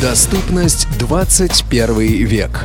[0.00, 2.64] Доступность 21 век.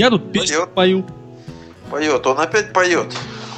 [0.00, 0.74] Я тут песню Поет.
[0.74, 1.06] пою.
[1.90, 3.08] Поет, он опять поет.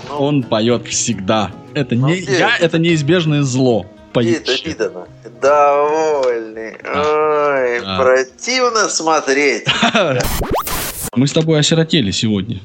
[0.08, 1.52] Ну, Он поет всегда.
[1.72, 2.78] Это Ну, не я, это?
[2.80, 3.86] неизбежное зло.
[4.12, 5.06] где это видано?
[5.40, 6.72] Довольный.
[6.82, 7.96] Ой, Да.
[7.96, 9.66] противно смотреть.
[11.14, 12.58] Мы с тобой осиротели сегодня.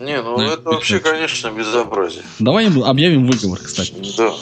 [0.00, 2.24] Не, ну это вообще, конечно, безобразие.
[2.40, 3.94] Давай им объявим выговор, кстати.
[4.18, 4.32] Да.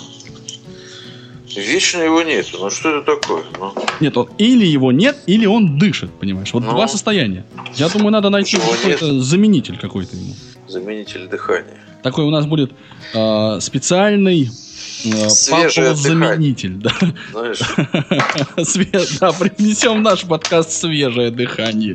[1.56, 2.58] Вечно его нету.
[2.60, 3.42] Ну что это такое?
[3.58, 6.52] Ну, Нет, вот или его нет, или он дышит, понимаешь?
[6.52, 6.70] Вот Ну.
[6.70, 7.44] два состояния.
[7.74, 10.34] Я думаю, надо найти какой-то заменитель какой-то ему.
[10.68, 11.78] заменитель дыхания.
[12.02, 12.72] Такой у нас будет
[13.14, 16.74] э, специальный Свежее заменитель.
[16.74, 16.90] Да.
[17.32, 17.58] Знаешь,
[18.58, 21.94] Све- да, принесем в наш подкаст свежее дыхание.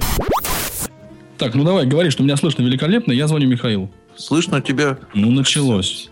[1.38, 3.92] Так, ну давай, говори, что меня слышно великолепно, я звоню Михаилу.
[4.16, 4.98] слышно тебя?
[5.14, 6.10] Ну, началось.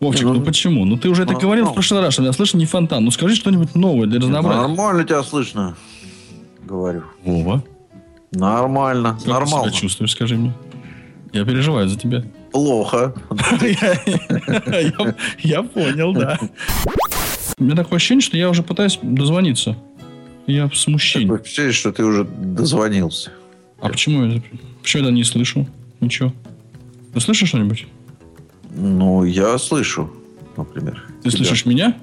[0.00, 0.84] Вовчик, ну, Ну, почему?
[0.86, 3.04] Ну, ты уже это говорил в прошлый раз, что меня слышно не фонтан.
[3.04, 4.60] Ну, скажи что-нибудь новое для разнообразия.
[4.68, 5.76] Нормально тебя слышно.
[6.64, 7.02] Говорю.
[7.24, 7.62] Вова,
[8.32, 9.10] Нормально.
[9.14, 9.70] как ты Нормально.
[9.70, 10.52] себя чувствуешь, скажи мне?
[11.32, 12.24] Я переживаю за тебя.
[12.50, 13.14] Плохо.
[15.42, 16.38] Я понял, да.
[17.58, 19.76] У меня такое ощущение, что я уже пытаюсь дозвониться.
[20.46, 21.26] Я в смущении.
[21.26, 23.30] Такое впечатление, что ты уже дозвонился.
[23.80, 24.42] А почему я,
[24.82, 25.68] почему я не слышу?
[26.00, 26.32] Ничего.
[27.12, 27.86] Ты слышишь что-нибудь?
[28.70, 30.10] Ну, я слышу,
[30.56, 31.04] например.
[31.22, 31.44] Ты тебя.
[31.44, 31.96] слышишь меня?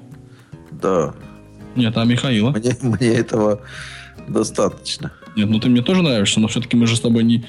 [0.70, 1.14] Да.
[1.74, 2.50] Нет, а Михаила?
[2.50, 3.62] Мне, мне этого
[4.26, 5.12] достаточно.
[5.36, 7.44] Нет, ну ты мне тоже нравишься, но все-таки мы же с тобой не...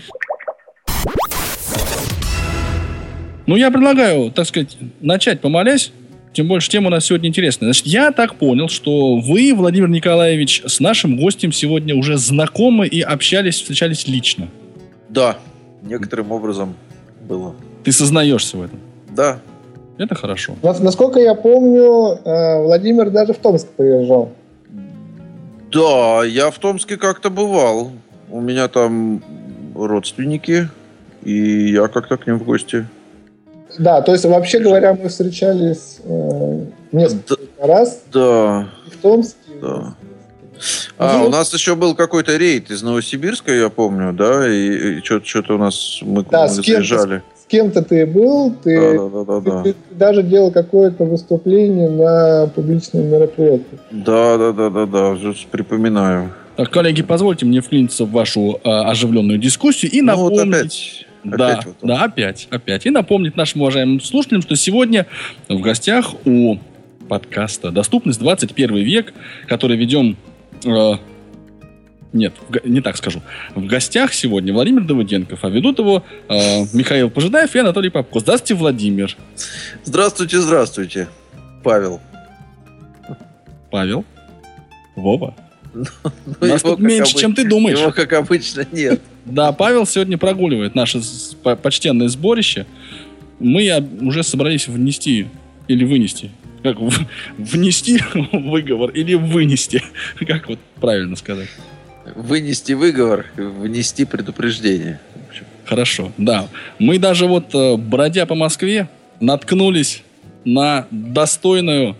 [3.48, 5.92] Ну, я предлагаю, так сказать, начать помолясь.
[6.34, 7.68] Тем больше тема у нас сегодня интересная.
[7.68, 13.02] Значит, я так понял, что вы, Владимир Николаевич, с нашим гостем сегодня уже знакомы и
[13.02, 14.48] общались, встречались лично.
[15.10, 15.40] Да.
[15.82, 16.76] Некоторым образом
[17.28, 17.56] было.
[17.84, 18.80] Ты сознаешься в этом.
[19.20, 19.40] Да.
[19.98, 20.56] Это хорошо.
[20.62, 24.32] Вот, насколько я помню, э, Владимир даже в Томск приезжал.
[25.74, 27.92] Да, я в Томске как-то бывал.
[28.30, 29.22] У меня там
[29.76, 30.70] родственники,
[31.22, 32.88] и я как-то к ним в гости.
[33.78, 39.36] Да, то есть, вообще говоря, мы встречались э, несколько раз Да, и в Томске.
[39.54, 39.96] и да.
[40.98, 45.58] А, у нас еще был какой-то рейд из Новосибирска, я помню, да, и, что-то у
[45.58, 47.24] нас мы, Да, мы с кем-то, заезжали.
[47.36, 51.90] с кем-то ты был, ты, Да, да, да, да, ты- ты даже делал какое-то выступление
[51.90, 53.66] на публичном мероприятии.
[53.92, 54.38] да.
[54.38, 56.32] Да, да, да, да, да, уже припоминаю.
[56.56, 60.56] Так, коллеги, позвольте мне вклиниться в вашу э, оживленную дискуссию и Ну вот напомнить...
[60.56, 61.06] опять.
[61.24, 61.88] Да, Опять вот он.
[61.90, 62.86] да, опять, опять.
[62.86, 65.06] И напомнить нашим уважаемым слушателям, что сегодня
[65.50, 66.56] в гостях у
[67.10, 69.14] подкаста «Доступность 21 век»,
[69.48, 70.16] который ведем...
[70.66, 70.94] э,
[72.12, 72.34] нет,
[72.64, 73.22] не так скажу.
[73.56, 78.20] В гостях сегодня Владимир Давыденков, а ведут его э, Михаил Пожидаев и Анатолий Попко.
[78.20, 79.16] Здравствуйте, Владимир.
[79.84, 81.08] Здравствуйте, здравствуйте,
[81.64, 82.00] Павел.
[83.70, 84.06] Павел.
[84.96, 85.36] Вова.
[85.74, 85.84] Ну,
[86.42, 87.80] Нас его, тут меньше, обы- чем ты думаешь.
[87.80, 89.02] Его, как обычно, нет.
[89.26, 91.00] Да, Павел сегодня прогуливает наше
[91.62, 92.66] почтенное сборище.
[93.40, 93.72] Мы
[94.02, 95.28] уже собрались внести
[95.68, 96.32] или вынести.
[96.64, 96.78] Как
[97.38, 98.02] внести
[98.34, 99.84] выговор или вынести?
[100.28, 101.48] Как вот правильно сказать?
[102.16, 105.00] Вынести выговор, внести предупреждение.
[105.66, 106.48] Хорошо, да.
[106.80, 108.90] Мы даже вот, э, бродя по Москве,
[109.20, 110.04] наткнулись
[110.44, 111.96] на достойную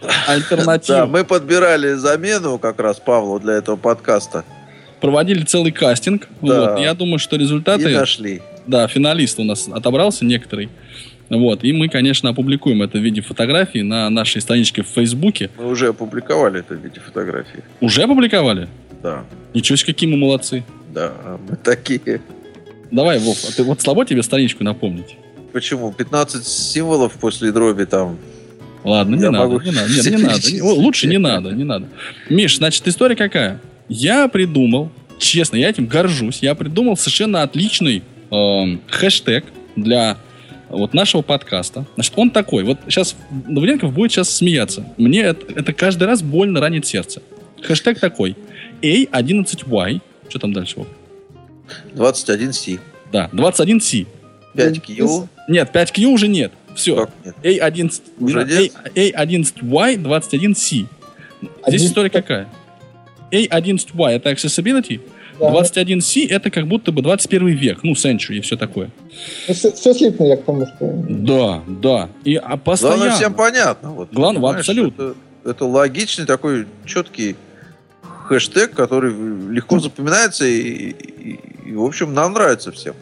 [0.28, 0.98] альтернативу.
[0.98, 4.44] Да, мы подбирали замену как раз Павлу для этого подкаста.
[5.00, 6.28] Проводили целый кастинг.
[6.42, 6.72] Да.
[6.72, 6.80] Вот.
[6.80, 7.88] Я думаю, что И результаты...
[7.88, 8.42] нашли.
[8.66, 10.68] Да, финалист у нас отобрался некоторый.
[11.30, 15.50] Вот, и мы, конечно, опубликуем это в виде фотографий на нашей страничке в Фейсбуке.
[15.58, 17.62] Мы уже опубликовали это в виде фотографии.
[17.80, 18.68] Уже опубликовали?
[19.02, 19.24] Да,
[19.54, 20.64] Ничего себе, какие мы молодцы.
[20.92, 21.12] да,
[21.48, 22.20] мы такие.
[22.90, 25.16] Давай, Вов, а ты вот слабо тебе страничку напомнить?
[25.52, 25.92] Почему?
[25.92, 28.18] 15 символов после дроби там.
[28.84, 29.90] Ладно, не Я надо, могу не надо.
[29.90, 30.16] Нет, не
[30.62, 30.74] надо.
[30.80, 31.86] Лучше не надо, не надо.
[32.30, 33.60] Миш, значит, история какая?
[33.88, 39.44] Я придумал, честно, я этим горжусь, я придумал совершенно отличный эм, хэштег
[39.76, 40.16] для
[40.68, 41.86] вот нашего подкаста.
[41.94, 42.62] Значит, он такой.
[42.64, 44.86] Вот сейчас Давыденков будет сейчас смеяться.
[44.98, 47.22] Мне это, это каждый раз больно ранит сердце.
[47.62, 48.36] Хэштег такой.
[48.82, 50.00] A11Y.
[50.28, 50.76] Что там дальше?
[50.76, 50.86] Вов?
[51.94, 52.80] 21C.
[53.12, 54.06] Да, 21C.
[54.54, 55.28] 5Q.
[55.48, 56.52] Нет, 5Q уже нет.
[56.74, 57.08] Все.
[57.24, 57.34] Нет?
[57.42, 58.72] A11, Уже не, нет?
[59.16, 60.86] A, A11Y 21C.
[61.66, 62.48] Здесь история какая?
[63.30, 65.00] A11Y это accessibility,
[65.38, 65.50] Да.
[65.50, 68.90] 21C это как будто бы 21 век, ну, century и все такое.
[69.48, 71.04] все, слитно я к тому, что...
[71.08, 72.08] Да, да.
[72.24, 72.96] И а постоянно...
[72.96, 73.90] Главное, всем понятно.
[73.90, 75.02] Вот, Главное, абсолютно.
[75.02, 75.14] Это,
[75.44, 77.36] это логичный такой четкий
[78.28, 79.12] хэштег, который
[79.52, 82.94] легко запоминается и, и- и, в общем, нам нравится всем.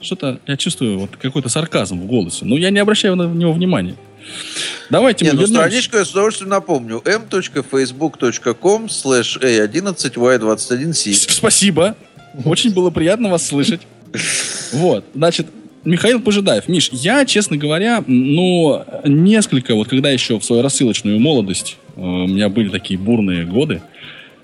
[0.00, 2.44] Что-то я чувствую вот какой-то сарказм в голосе.
[2.44, 3.96] Но я не обращаю на него внимания.
[4.90, 5.68] Давайте Не, мы ну вернемся.
[5.68, 7.00] страничку я с удовольствием напомню.
[7.04, 11.12] m.facebook.com slash a11y21c.
[11.32, 11.96] Спасибо.
[12.44, 13.80] Очень было приятно вас слышать.
[14.72, 15.46] Вот, значит,
[15.84, 16.68] Михаил Пожидаев.
[16.68, 22.26] Миш, я, честно говоря, ну, несколько, вот когда еще в свою рассылочную молодость, э, у
[22.26, 23.80] меня были такие бурные годы,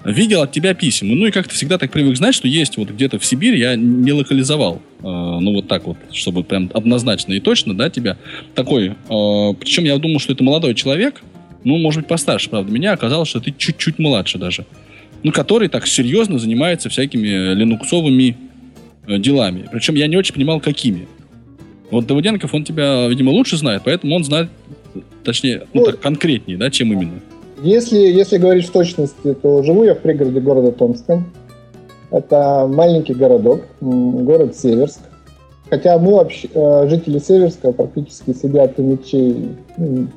[0.04, 1.08] видел от тебя писем.
[1.08, 4.12] Ну и как-то всегда так привык знать, что есть вот где-то в Сибири, я не
[4.12, 4.82] локализовал.
[5.00, 8.16] э, ну вот так вот, чтобы прям однозначно и точно, да, тебя.
[8.54, 11.22] Такой, э, причем я думал, что это молодой человек,
[11.64, 12.92] ну, может быть, постарше, правда, меня.
[12.92, 14.66] Оказалось, что ты чуть-чуть младше даже.
[15.22, 18.36] Ну, который так серьезно занимается всякими линуксовыми
[19.06, 19.68] э, делами.
[19.70, 21.06] Причем я не очень понимал, какими.
[21.90, 24.48] Вот Давыденков, он тебя, видимо, лучше знает, поэтому он знает,
[25.24, 27.20] точнее, ну, Ну, так конкретнее, да, чем именно.
[27.62, 31.22] Если, если говорить в точности, то живу я в пригороде города Томска.
[32.10, 34.98] Это маленький городок, город Северск.
[35.70, 40.10] Хотя мы вообще, э, жители Северска, практически себя от томичей м,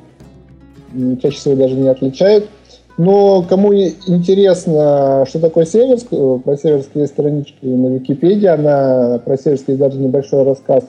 [0.94, 2.50] м, чаще всего даже не отличают.
[2.97, 9.38] Но кому интересно, что такое Северск, э, про Северск есть страничка на Википедии, она про
[9.38, 10.83] Северск есть даже небольшой рассказ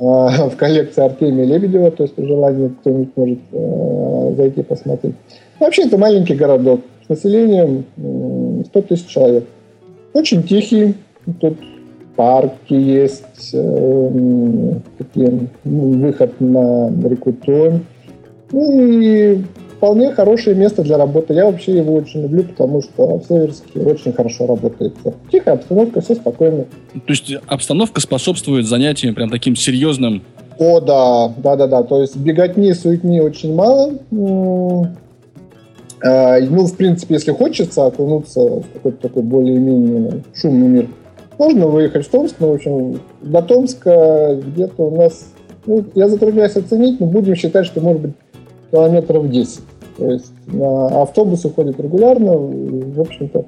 [0.00, 5.14] в коллекции Артемия Лебедева, то есть при желании кто-нибудь может э, зайти посмотреть.
[5.58, 9.44] Вообще это маленький городок с населением м, 100 тысяч человек.
[10.14, 10.94] Очень тихий,
[11.38, 11.58] тут
[12.16, 17.80] парки есть, э, такие, выход на реку Томь.
[18.52, 19.42] Ну и
[19.80, 21.32] вполне хорошее место для работы.
[21.32, 24.92] Я вообще его очень люблю, потому что в Северске очень хорошо работает.
[25.32, 26.64] Тихая обстановка, все спокойно.
[26.92, 30.22] То есть обстановка способствует занятиям прям таким серьезным.
[30.58, 31.82] О, да, да, да, да.
[31.82, 33.94] То есть беготни, суетни очень мало.
[36.04, 40.88] А, Ну, в принципе, если хочется окунуться в какой-то такой более-менее шумный мир,
[41.38, 45.28] можно выехать в Томск, но, в общем, до Томска где-то у нас,
[45.64, 48.12] ну, я затрудняюсь оценить, но будем считать, что, может быть,
[48.70, 49.60] километров 10.
[50.00, 53.44] То есть на автобусы ходят регулярно, в общем-то,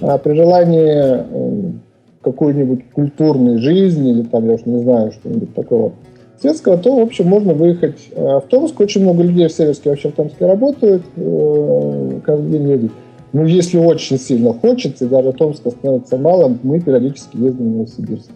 [0.00, 1.72] а при желании э,
[2.22, 5.92] какой-нибудь культурной жизни или там, я уж не знаю, что-нибудь такого
[6.40, 8.78] светского, то, в общем, можно выехать э, в Томск.
[8.78, 12.92] Очень много людей в Северске вообще в Томске работают, э, каждый день ездят.
[13.32, 18.30] Ну, если очень сильно хочется, даже Томска становится мало, мы периодически ездим в Новосибирск.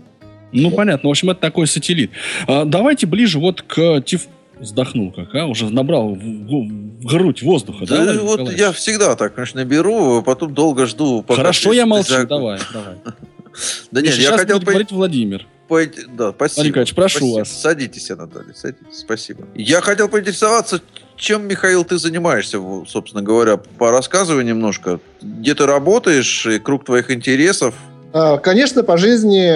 [0.51, 1.09] Ну, понятно.
[1.09, 2.11] В общем, это такой сателлит.
[2.49, 4.27] А, давайте ближе вот к тиф...
[4.59, 5.47] Вздохнул как, а?
[5.47, 8.07] Уже набрал в, в- в грудь воздуха, да?
[8.15, 11.23] Да, вот я всегда так, конечно, беру, а потом долго жду.
[11.23, 12.15] пока Хорошо, я молчу.
[12.15, 12.95] зак- Давай, давай.
[13.91, 15.47] Да нет, я хотел говорить Владимир.
[15.69, 16.03] пойти...
[16.17, 16.67] Да, спасибо.
[16.67, 17.49] Николаевич, прошу вас.
[17.51, 18.99] Садитесь, Анатолий, садитесь.
[18.99, 19.45] Спасибо.
[19.55, 20.81] Я хотел поинтересоваться,
[21.17, 23.57] чем, Михаил, ты занимаешься, собственно говоря.
[23.57, 25.01] Порассказывай немножко.
[25.23, 27.75] Где ты работаешь, и круг твоих интересов.
[28.13, 29.51] А, Конечно, по жизни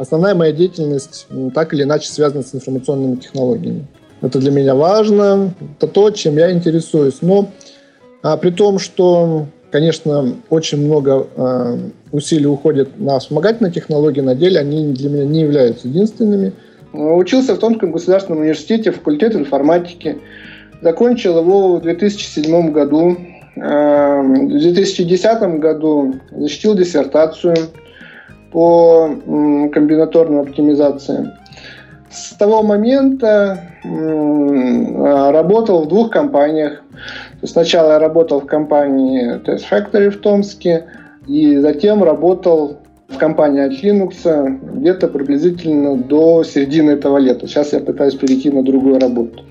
[0.00, 3.86] основная моя деятельность так или иначе связана с информационными технологиями.
[4.22, 7.18] Это для меня важно, это то, чем я интересуюсь.
[7.22, 7.48] Но
[8.22, 11.78] а, при том, что, конечно, очень много а,
[12.12, 16.52] усилий уходит на вспомогательные технологии, на деле они для меня не являются единственными.
[16.92, 20.18] Учился в Томском государственном университете, факультет информатики.
[20.82, 23.16] Закончил его в 2007 году.
[23.56, 27.56] А, В 2010 году защитил диссертацию
[28.52, 29.08] по
[29.72, 31.30] комбинаторной оптимизации.
[32.10, 36.82] С того момента а, работал в двух компаниях.
[37.44, 40.86] Сначала я работал в компании Test Factory в Томске,
[41.26, 47.46] и затем работал в компании от Linux где-то приблизительно до середины этого лета.
[47.46, 49.44] Сейчас я пытаюсь перейти на другую работу.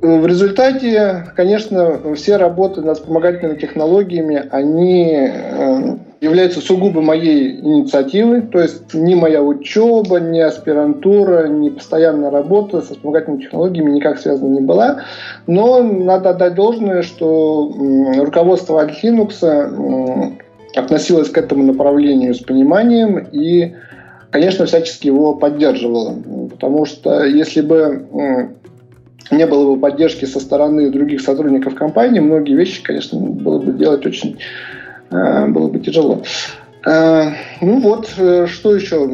[0.00, 8.60] В результате, конечно, все работы над вспомогательными технологиями, они э, являются сугубо моей инициативой, то
[8.60, 14.60] есть ни моя учеба, ни аспирантура, ни постоянная работа со вспомогательными технологиями никак связана не
[14.60, 15.02] была.
[15.48, 17.74] Но надо отдать должное, что
[18.18, 20.36] руководство от Linux
[20.76, 23.74] относилось к этому направлению с пониманием и,
[24.30, 26.14] конечно, всячески его поддерживало.
[26.50, 28.54] Потому что если бы
[29.30, 34.04] не было бы поддержки со стороны других сотрудников компании, многие вещи, конечно, было бы делать
[34.06, 34.38] очень
[35.10, 36.22] э, было бы тяжело.
[36.86, 39.08] А, ну вот, э, что еще?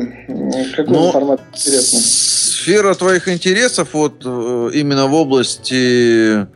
[0.77, 1.99] Какой Ну, информация интересна?
[1.99, 6.47] Сфера твоих интересов вот э, именно в области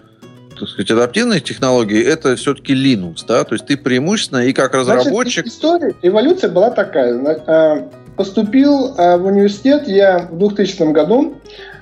[0.59, 3.45] так сказать, адаптивных технологий, это все-таки Linux, да?
[3.45, 5.45] То есть ты преимущественно и как разработчик...
[5.45, 7.89] Значит, история, эволюция была такая.
[8.17, 11.37] Поступил в университет я в 2000 году,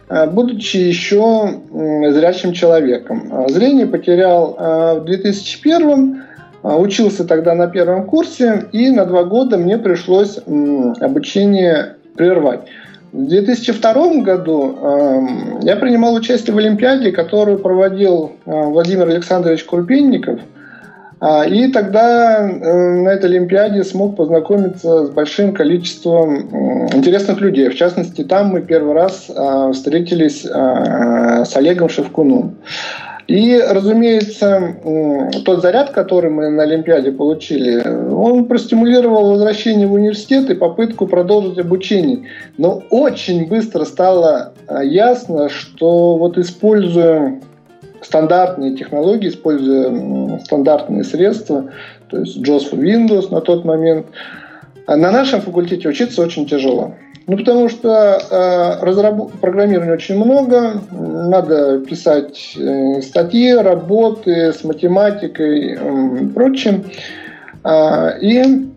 [0.09, 3.29] будучи еще зрячим человеком.
[3.33, 6.23] А, Зрение потерял а, в 2001
[6.63, 12.61] а, Учился тогда на первом курсе, и на два года мне пришлось обучение прервать.
[13.13, 20.41] В 2002 году эм, я принимал участие в Олимпиаде, которую проводил э, Владимир Александрович Курпенников.
[21.19, 27.71] А, И тогда э, на этой Олимпиаде смог познакомиться с большим количеством интересных людей.
[27.71, 32.57] В частности, там мы первый раз э, встретились э, с Олегом Шевкуном.
[33.27, 34.77] И, разумеется,
[35.45, 37.83] тот заряд, который мы на Олимпиаде получили,
[38.13, 42.29] он простимулировал возвращение в университет и попытку продолжить обучение.
[42.57, 47.41] Но очень быстро стало а, ясно, что вот используя
[48.07, 51.71] стандартные технологии, используя стандартные средства,
[52.09, 54.07] то есть JOS Windows на тот момент,
[54.87, 56.95] а на нашем факультете учиться очень тяжело.
[57.27, 65.77] Ну, потому что э, разраб- программирования очень много, надо писать э, статьи, работы с математикой
[65.77, 66.85] э, и прочим.
[67.65, 68.69] А, и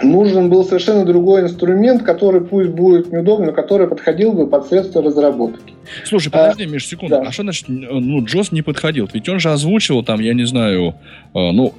[0.00, 5.02] нужен был совершенно другой инструмент, который пусть будет неудобный, но который подходил бы под средства
[5.02, 5.74] разработки.
[6.04, 7.16] Слушай, подожди, Миш, секунду.
[7.16, 7.22] да.
[7.22, 9.08] А что значит, ну, Джос не подходил?
[9.12, 10.94] Ведь он же озвучивал там, я не знаю,
[11.34, 11.74] э, ну,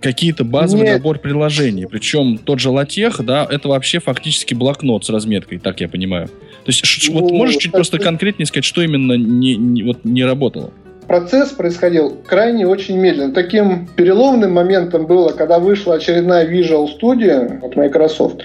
[0.00, 0.98] какие-то базовый Нет.
[0.98, 1.86] набор приложений.
[1.90, 6.26] Причем тот же Латех, да, это вообще фактически блокнот с разметкой, так я понимаю.
[6.28, 10.04] То есть, ш- вот Ну, можешь чуть просто конкретнее сказать, что именно не, не- вот
[10.04, 10.70] не работало?
[11.08, 13.32] Процесс происходил крайне очень медленно.
[13.32, 18.42] Таким переломным моментом было, когда вышла очередная Visual Studio от Microsoft.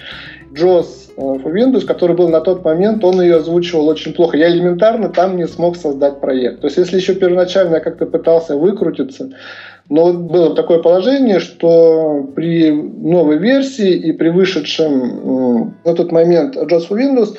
[0.53, 0.86] JOS
[1.17, 4.38] э, Windows, который был на тот момент, он ее озвучивал очень плохо.
[4.38, 6.62] Я элементарно там не смог создать проект.
[6.62, 9.32] То есть, если еще первоначально я как-то пытался выкрутиться,
[9.89, 16.89] но было такое положение, что при новой версии и при вышедшем на тот момент JOS
[16.91, 17.36] Windows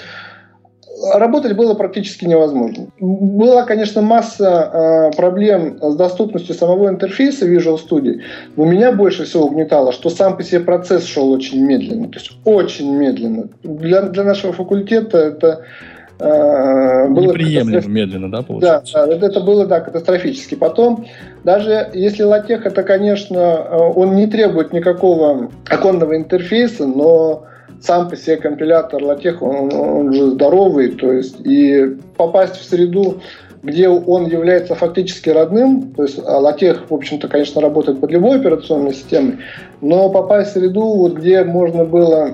[1.15, 2.89] работать было практически невозможно.
[3.01, 8.21] Была, конечно, масса э, проблем с доступностью самого интерфейса Visual Studio,
[8.57, 12.33] но меня больше всего угнетало, что сам по себе процесс шел очень медленно, то есть
[12.45, 13.49] очень медленно.
[13.63, 15.61] Для, для нашего факультета это
[16.19, 19.07] э, было Неприемлемо катастроф- медленно, да, да, получается?
[19.07, 20.55] да, это это было да, катастрофически.
[20.55, 21.07] Потом,
[21.43, 27.47] даже если латех, это, конечно, э, он не требует никакого оконного интерфейса, но
[27.85, 33.21] сам по себе компилятор латех, он, он же здоровый, то есть и попасть в среду,
[33.63, 38.37] где он является фактически родным, то есть а латех, в общем-то, конечно, работает под любой
[38.37, 39.39] операционной системой,
[39.81, 42.29] но попасть в среду, вот, где можно было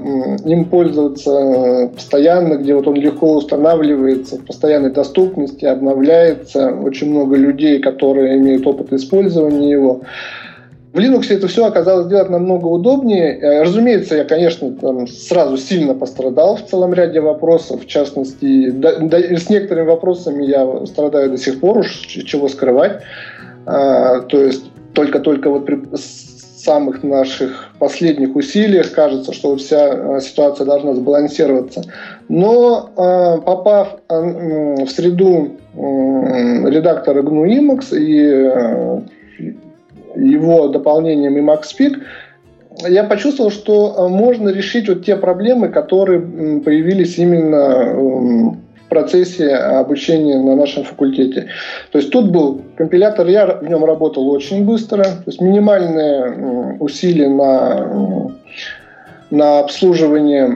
[0.45, 7.37] им пользоваться э, постоянно, где вот он легко устанавливается, в постоянной доступности, обновляется, очень много
[7.37, 10.02] людей, которые имеют опыт использования его.
[10.93, 13.39] В Linux это все оказалось делать намного удобнее.
[13.39, 17.83] Э, Разумеется, я, конечно, там сразу сильно пострадал в целом ряде вопросов.
[17.83, 23.03] В частности, да- да- с некоторыми вопросами я страдаю до сих пор, уж чего скрывать.
[23.67, 30.67] А, то есть только-только вот при самых наших последних усилиях кажется, что вся э, ситуация
[30.67, 31.85] должна сбалансироваться.
[32.29, 39.01] Но э, попав э, в среду м, редактора GNU Emacs и э,
[40.21, 41.97] его дополнением Emacs Peak,
[42.89, 46.21] я почувствовал, что э, можно решить вот те проблемы, которые
[46.61, 51.49] появились именно м, в процессе обучения на нашем факультете.
[51.93, 57.29] То есть тут был компилятор, я в нем работал очень быстро, то есть минимальные усилия
[57.29, 58.31] на
[59.31, 60.47] на обслуживание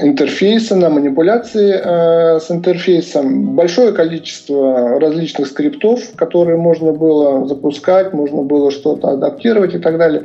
[0.00, 3.54] интерфейса, на манипуляции э, с интерфейсом.
[3.56, 10.24] Большое количество различных скриптов, которые можно было запускать, можно было что-то адаптировать и так далее.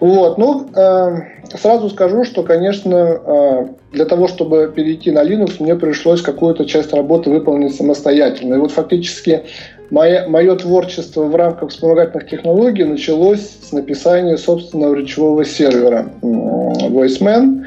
[0.00, 0.38] Вот.
[0.38, 1.16] Ну, э,
[1.60, 6.92] сразу скажу, что, конечно, э, для того, чтобы перейти на Linux, мне пришлось какую-то часть
[6.92, 8.54] работы выполнить самостоятельно.
[8.54, 9.42] И вот фактически
[9.90, 17.64] мое, мое творчество в рамках вспомогательных технологий началось с написания собственного речевого сервера VoiceMan.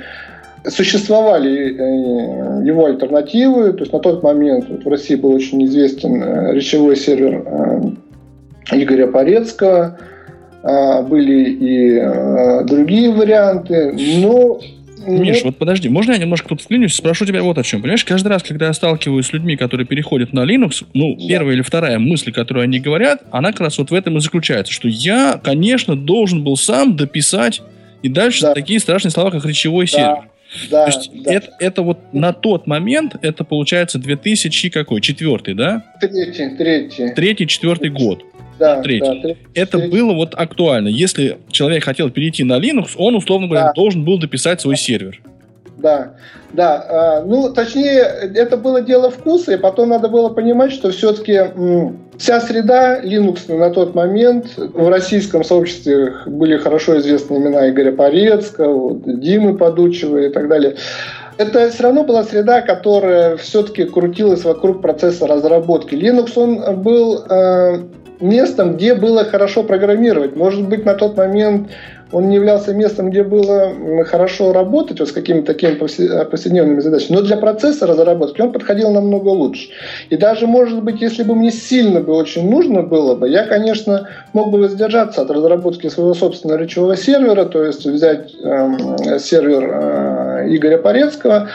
[0.68, 6.22] Существовали э, его альтернативы, то есть на тот момент вот в России был очень известен
[6.22, 7.82] э, речевой сервер э,
[8.72, 9.98] Игоря Порецкого,
[10.64, 14.60] а, были и другие варианты, но
[15.06, 16.94] Миш, вот подожди, можно я немножко тут вклинюсь?
[16.96, 17.82] Спрошу тебя вот о чем.
[17.82, 21.28] Понимаешь, каждый раз, когда я сталкиваюсь с людьми, которые переходят на Linux, ну, Да.
[21.28, 24.72] первая или вторая мысль, которую они говорят, она как раз вот в этом и заключается,
[24.74, 27.62] что я, конечно, должен был сам дописать
[28.04, 28.54] и дальше Да.
[28.54, 30.24] такие страшные слова, как речевой сервер.
[30.70, 31.34] Да, То есть да.
[31.34, 35.00] это, это вот на тот момент, это получается 2000 какой?
[35.00, 35.86] Четвертый, да?
[36.02, 37.14] Третий, третий.
[37.14, 38.22] Третий, четвертый год.
[38.62, 39.06] Да, третий.
[39.08, 39.92] да, третий, Это третий.
[39.92, 40.88] было вот актуально.
[40.88, 43.74] Если человек хотел перейти на Linux, он, условно говоря, Да.
[43.74, 45.20] должен был дописать свой сервер.
[45.78, 46.12] Да,
[46.54, 46.86] да.
[46.88, 48.02] а, ну, точнее,
[48.36, 51.40] это было дело вкуса, и потом надо было понимать, что все-таки
[52.20, 59.02] вся среда Linux на тот момент в российском сообществе были хорошо известны имена Игоря Порецкого,
[59.08, 60.76] Димы Подучева и так далее.
[61.38, 65.96] Это все равно была среда, которая все-таки крутилась вокруг процесса разработки.
[65.96, 67.80] Linux, он был э,
[68.22, 70.36] местом, где было хорошо программировать.
[70.36, 71.70] Может быть, на тот момент
[72.12, 73.74] он не являлся местом, где было
[74.06, 77.18] хорошо работать вот с какими-то такими повсе- повседневными задачами.
[77.18, 79.70] Но для процесса разработки он подходил намного лучше.
[80.10, 84.10] И даже, может быть, если бы мне сильно бы очень нужно было бы, я, конечно,
[84.34, 90.48] мог бы воздержаться от разработки своего собственного речевого сервера, то есть взять эм, сервер э,
[90.50, 91.48] Игоря Порецкого.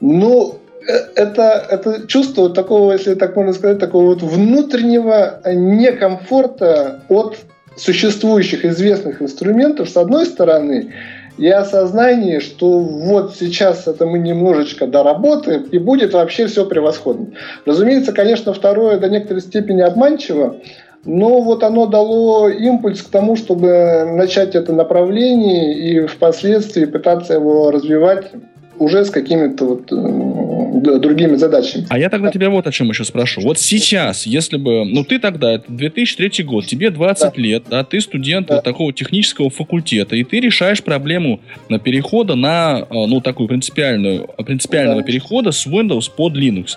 [0.00, 7.38] Э, это, это чувство такого, если так можно сказать, такого вот внутреннего некомфорта от
[7.76, 10.92] существующих известных инструментов, с одной стороны,
[11.36, 17.28] и осознание, что вот сейчас это мы немножечко доработаем, и будет вообще все превосходно.
[17.64, 20.56] Разумеется, конечно, второе до некоторой степени обманчиво,
[21.04, 27.70] но вот оно дало импульс к тому, чтобы начать это направление и впоследствии пытаться его
[27.70, 28.30] развивать
[28.78, 31.86] уже с какими-то вот э, другими задачами.
[31.88, 33.40] А я тогда тебя вот о чем еще спрошу.
[33.42, 38.00] Вот сейчас, если бы, ну ты тогда, это 2003 год, тебе 20 лет, да, ты
[38.00, 38.56] студент Да.
[38.56, 44.28] вот такого технического факультета, и ты решаешь проблему на перехода на, э, ну, такую принципиальную,
[44.44, 45.06] принципиального Да.
[45.06, 46.72] перехода с Windows под Linux.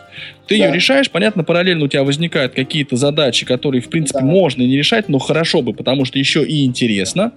[0.48, 0.68] Ты Да.
[0.68, 4.26] ее решаешь, понятно, параллельно у тебя возникают какие-то задачи, которые, в принципе, Да.
[4.26, 7.34] можно не решать, но хорошо бы, потому что еще и интересно.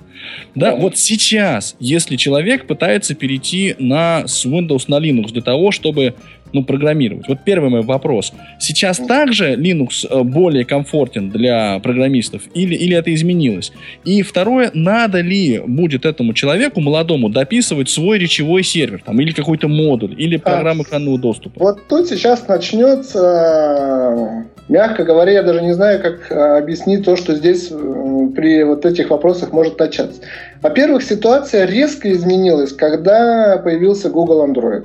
[0.54, 0.76] Да, Да.
[0.76, 6.14] вот сейчас, если человек пытается перейти на с Windows на Linux для того, чтобы
[6.52, 7.28] ну, программировать.
[7.28, 8.32] Вот первый мой вопрос.
[8.58, 13.72] Сейчас также Linux э, более комфортен для программистов или, или это изменилось?
[14.04, 19.68] И второе, надо ли будет этому человеку, молодому, дописывать свой речевой сервер, там, или какой-то
[19.68, 21.58] модуль, или программу экранного доступа?
[21.58, 27.16] Вот тут сейчас начнется, э, мягко говоря, я даже не знаю, как э, объяснить то,
[27.16, 30.20] что здесь при вот этих вопросах может начаться.
[30.62, 34.84] Во-первых, ситуация резко изменилась, когда появился Google Android.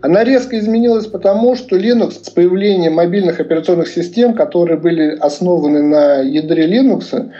[0.00, 6.20] Она резко изменилась потому, что Linux с появлением мобильных операционных систем, которые были основаны на
[6.20, 7.30] ядре Linux,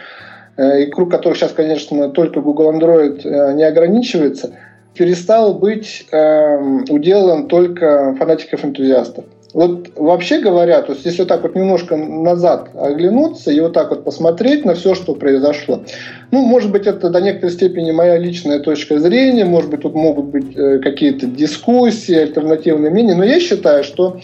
[0.57, 4.55] э, и круг которых сейчас, конечно, только Google Android э, не ограничивается,
[4.95, 9.25] перестал быть э, уделом только фанатиков-энтузиастов.
[9.55, 13.89] Вот вообще говоря, то есть если вот так вот немножко назад оглянуться и вот так
[13.89, 15.85] вот посмотреть на все, что произошло,
[16.31, 20.27] ну, может быть, это до некоторой степени моя личная точка зрения, может быть, тут могут
[20.27, 24.21] быть э, какие-то дискуссии, альтернативные мнения, но я считаю, что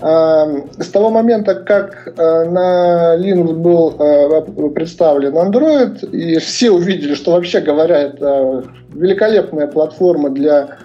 [0.00, 7.14] э, с того момента, как э, на Linux был э, представлен Android, и все увидели,
[7.14, 10.78] что вообще говоря, это великолепная платформа для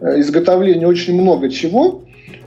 [0.00, 2.02] изготовления очень много чего,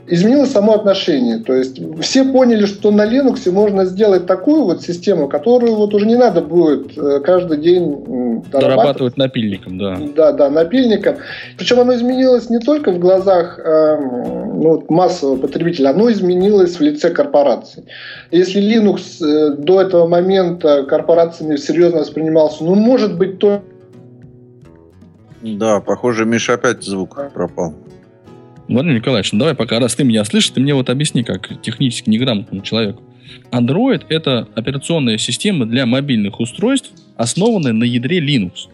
[0.06, 1.38] изменилось само отношение.
[1.38, 6.06] То есть все поняли, что на Linux можно сделать такую вот систему, которую вот уже
[6.06, 8.50] не надо будет э, каждый день дорабатывать.
[8.50, 9.98] Дорабатывать напильником, да.
[10.16, 11.16] Да, да, напильником.
[11.56, 17.10] Причем оно изменилось не только в глазах э, ну, массового потребителя, оно изменилось в лице
[17.10, 17.84] корпораций.
[18.30, 23.62] Если Linux э, до этого момента корпорациями серьезно воспринимался, ну, может быть, то
[25.42, 27.74] Да, похоже, Миша опять звук пропал.
[28.68, 32.10] Владимир Николаевич, ну давай пока, раз ты меня слышишь, ты мне вот объясни, как технически
[32.10, 33.02] неграмотному человеку.
[33.50, 38.68] Android— это операционная система для мобильных устройств, основанная на ядре Linux.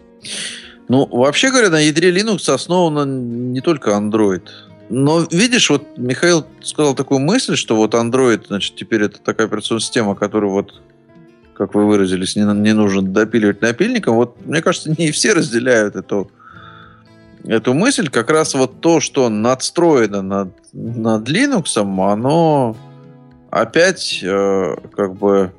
[0.87, 4.43] Ну, вообще говоря, на ядре Linux основано не только Android.
[4.89, 9.81] Но видишь, вот Михаил сказал такую мысль, что вот Android, значит, теперь это такая операционная
[9.81, 10.81] система, которую вот,
[11.53, 14.15] как вы выразились, не, не нужно допиливать напильником.
[14.15, 16.31] Вот, мне кажется, не все разделяют эту,
[17.45, 18.09] эту мысль.
[18.09, 22.75] Как раз вот то, что надстроено над, над Linux, оно
[23.49, 25.51] опять э, как бы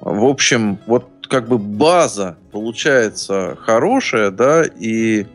[0.00, 5.26] в общем, вот как бы база получается хорошая, да, и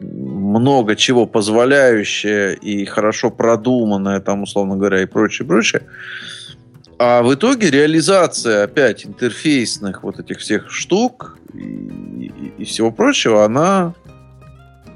[0.00, 5.82] много чего позволяющее и хорошо продуманное, там, условно говоря, и прочее, прочее.
[6.98, 13.44] А в итоге реализация опять интерфейсных вот этих всех штук и, и- и всего прочего,
[13.44, 13.94] она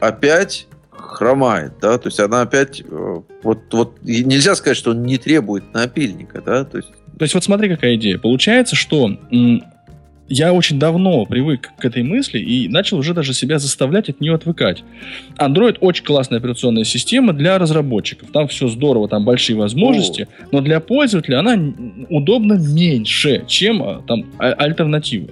[0.02, 5.16] опять хромает, да, то есть она опять э, вот, вот нельзя сказать, что он не
[5.16, 8.18] требует напильника, да, то есть То есть вот смотри, какая идея.
[8.18, 9.10] Получается, что
[10.28, 14.34] я очень давно привык к этой мысли и начал уже даже себя заставлять от нее
[14.34, 14.82] отвыкать.
[15.38, 18.30] Android очень классная операционная система для разработчиков.
[18.32, 20.46] Там все здорово, там большие возможности, О.
[20.52, 21.56] но для пользователя она
[22.08, 25.30] удобна меньше, чем а, там а- альтернативы.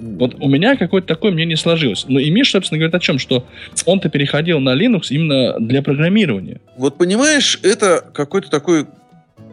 [0.00, 2.04] Вот у меня какое-то такое мнение сложилось.
[2.08, 3.18] Но и Миш, собственно, говорит о чем?
[3.18, 3.44] Что
[3.84, 6.60] он-то переходил на Linux именно для программирования.
[6.76, 8.86] Вот понимаешь, это какой-то такой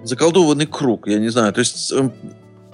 [0.03, 1.51] заколдованный круг, я не знаю.
[1.53, 2.13] То есть эм,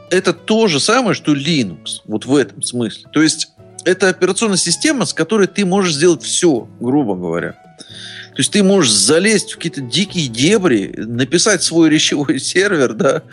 [0.10, 3.06] это то же самое, что Linux, вот в этом смысле.
[3.14, 3.50] То есть
[3.86, 7.56] это операционная система, с которой ты можешь сделать все, грубо говоря.
[8.32, 13.24] То есть ты можешь залезть в какие-то дикие дебри, написать свой речевой сервер, да,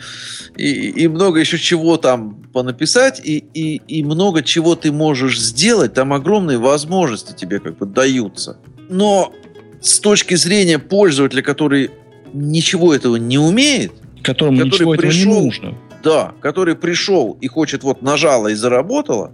[0.57, 5.93] и, и много еще чего там понаписать, и, и, и много чего ты можешь сделать.
[5.93, 8.57] Там огромные возможности тебе как бы даются.
[8.89, 9.33] Но
[9.81, 11.91] с точки зрения пользователя, который
[12.33, 15.77] ничего этого не умеет, которому который ничего пришел, этого не нужно.
[16.03, 19.31] Да, который пришел и хочет вот нажала и заработала,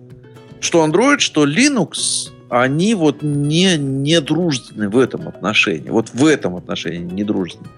[0.60, 5.90] что Android, что Linux, они вот не, не дружественны в этом отношении.
[5.90, 7.70] Вот в этом отношении не дружественны.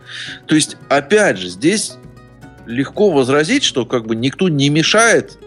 [0.46, 1.96] То есть, опять же, здесь
[2.66, 5.38] легко возразить, что как бы никто не мешает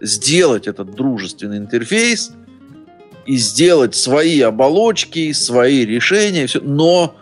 [0.00, 2.32] сделать этот дружественный интерфейс
[3.24, 7.16] и сделать свои оболочки, свои решения, все, но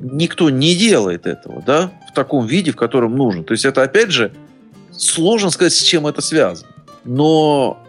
[0.00, 3.44] никто не делает этого, да, в таком виде, в котором нужно.
[3.44, 4.32] То есть это, опять же,
[4.90, 6.68] сложно сказать, с чем это связано.
[7.04, 7.82] Но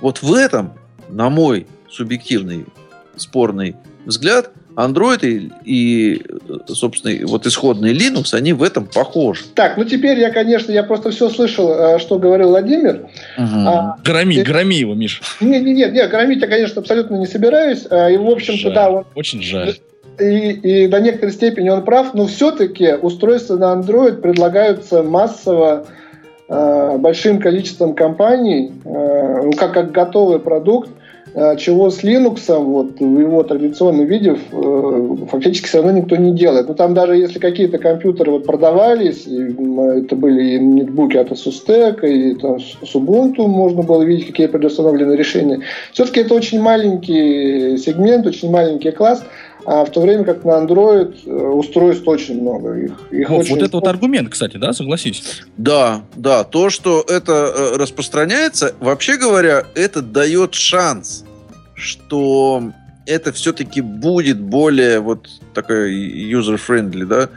[0.00, 0.72] вот в этом,
[1.10, 2.66] на мой субъективный
[3.16, 6.22] спорный взгляд, Android и, и,
[6.66, 9.44] собственно, вот исходный Linux, они в этом похожи.
[9.54, 13.06] Так, ну теперь я, конечно, я просто все слышал, э, что говорил Владимир.
[13.36, 13.68] Угу.
[13.68, 14.42] А, громи, и...
[14.42, 15.20] громи его, Миш.
[15.40, 17.86] Нет, нет, нет, нет, громить я, конечно, абсолютно не собираюсь.
[17.90, 19.04] А, и, в общем-то, да, он...
[19.14, 19.76] Очень жаль.
[20.18, 25.86] И, и до некоторой степени он прав, но все-таки устройства на Android предлагаются массово
[26.48, 30.90] э, большим количеством компаний, э, ну, как, как готовый продукт.
[31.34, 36.32] А, чего с Linux вот, в его традиционном виде э, фактически все равно никто не
[36.32, 36.66] делает.
[36.66, 41.62] Но ну, там даже если какие-то компьютеры вот продавались, это были и нетбуки от Asus
[42.06, 45.60] и там, с Ubuntu можно было видеть, какие предустановлены решения,
[45.92, 49.24] все-таки это очень маленький сегмент, очень маленький класс,
[49.64, 52.74] а в то время как на Android э, устройств очень много.
[52.74, 55.42] Их, их вот, очень вот это вот аргумент, кстати, да, согласись?
[55.56, 56.44] Да, да.
[56.44, 61.24] То, что это э, распространяется, вообще говоря, это дает шанс,
[61.74, 62.72] что
[63.06, 67.28] это все-таки будет более вот такое user-friendly, да.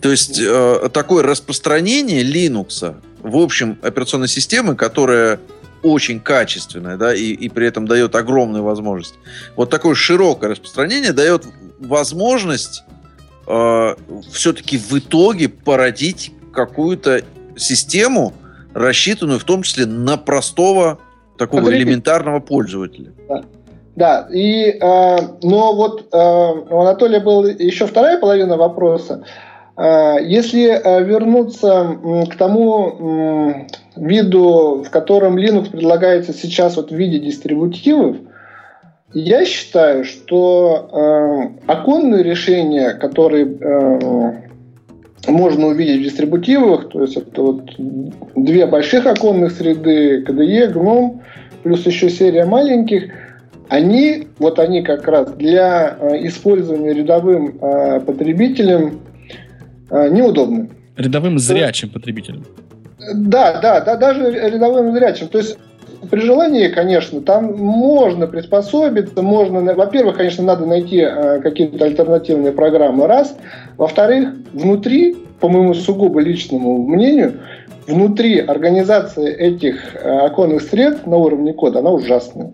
[0.00, 5.40] То есть э, такое распространение Linux в общем операционной системы, которая
[5.86, 9.14] очень качественная, да, и, и при этом дает огромную возможность.
[9.54, 11.44] Вот такое широкое распространение дает
[11.78, 12.82] возможность
[13.46, 13.94] э,
[14.32, 17.22] все-таки в итоге породить какую-то
[17.56, 18.32] систему,
[18.74, 20.98] рассчитанную в том числе на простого
[21.38, 21.84] такого Смотрите.
[21.84, 23.12] элементарного пользователя.
[23.28, 23.42] Да.
[23.94, 29.24] Да, и, э, но вот э, у Анатолия была еще вторая половина вопроса.
[29.24, 31.98] Э, если э, вернуться
[32.30, 38.16] к тому виду, в котором Linux предлагается сейчас вот в виде дистрибутивов,
[39.12, 44.42] я считаю, что э, оконные решения, которые
[45.26, 47.70] можно увидеть в дистрибутивах, то есть это вот
[48.34, 51.20] две больших оконных среды, KDE, GNOME,
[51.62, 53.10] плюс еще серия маленьких,
[53.68, 59.00] они, вот они как раз для использования рядовым э, потребителем
[59.90, 60.70] неудобны.
[60.96, 62.44] Рядовым зрячим потребителем.
[63.14, 65.28] Да, да, да, даже рядовым зрячим.
[65.28, 65.58] То есть
[66.10, 73.06] при желании, конечно, там можно приспособиться, можно, во-первых, конечно, надо найти э, какие-то альтернативные программы,
[73.06, 73.36] раз.
[73.76, 77.34] Во-вторых, внутри, по моему сугубо личному мнению,
[77.86, 82.52] внутри организации этих э, оконных сред на уровне кода, она ужасная.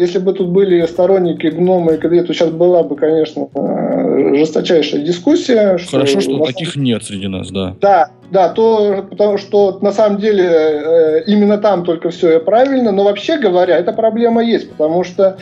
[0.00, 5.02] Если бы тут были сторонники гнома и КДЕ, то сейчас была бы, конечно, э, жесточайшая
[5.02, 5.76] дискуссия.
[5.76, 6.48] Что Хорошо, что нас...
[6.48, 7.76] таких нет среди нас, да.
[7.82, 13.04] Да, да, то, потому что на самом деле э, именно там только все правильно, но
[13.04, 15.36] вообще говоря, эта проблема есть, потому что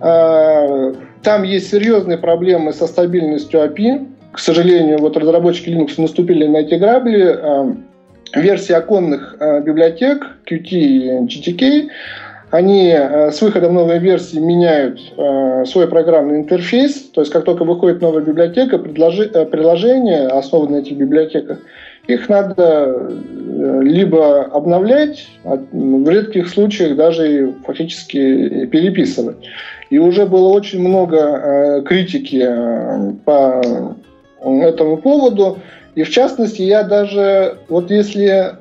[0.00, 4.06] э, там есть серьезные проблемы со стабильностью API.
[4.32, 7.36] К сожалению, вот разработчики Linux наступили на эти грабли.
[7.38, 7.74] Э,
[8.34, 11.88] версии оконных э, библиотек Qt и GTK
[12.50, 17.10] они э, с выходом новой версии меняют э, свой программный интерфейс.
[17.12, 21.58] То есть, как только выходит новая библиотека, э, приложения, основанные на этих библиотеках,
[22.06, 23.12] их надо
[23.82, 29.36] либо обновлять, а в редких случаях даже фактически переписывать.
[29.90, 32.48] И уже было очень много критики
[33.26, 33.62] по
[34.40, 35.58] этому поводу.
[35.96, 38.54] И в частности, я даже, вот если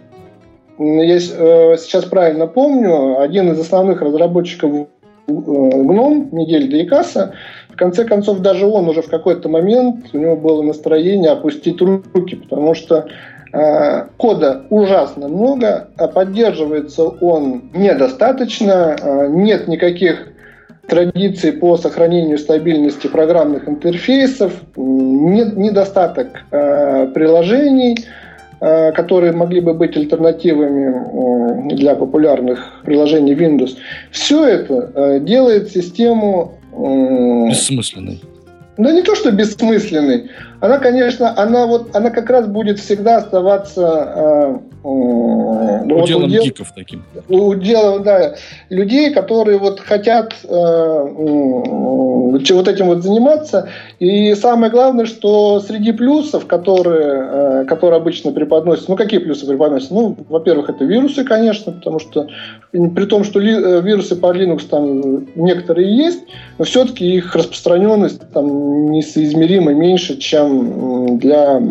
[0.79, 1.35] если
[1.73, 4.85] э, сейчас правильно помню, один из основных разработчиков э,
[5.27, 7.33] гном, недель Дейкаса,
[7.69, 12.35] в конце концов, даже он уже в какой-то момент, у него было настроение опустить руки,
[12.35, 13.07] потому что
[13.53, 20.27] э, кода ужасно много, а поддерживается он недостаточно, нет никаких
[20.87, 27.97] традиций по сохранению стабильности программных интерфейсов, нет недостаток приложений,
[28.59, 33.77] которые могли бы быть альтернативами для популярных приложений Windows.
[34.11, 36.53] Все это э, делает систему...
[36.71, 38.21] Бессмысленной.
[38.77, 40.29] Да не то, что бессмысленной.
[40.59, 44.87] Она, конечно, она вот, она как раз будет всегда оставаться э,
[45.83, 47.03] уделом вот удел, гиков таким.
[47.27, 48.35] Уделом, да,
[48.69, 50.47] людей, которые вот хотят э,
[52.53, 53.69] вот этим вот заниматься.
[53.99, 59.91] И самое главное, что среди плюсов, которые, э, которые обычно преподносят, ну какие плюсы преподносят?
[59.91, 62.27] Ну, во-первых, это вирусы, конечно, потому что
[62.71, 66.23] при том, что ли, э, вирусы по Linux там некоторые есть,
[66.57, 71.61] но все-таки их распространенность там несоизмеримо меньше, чем для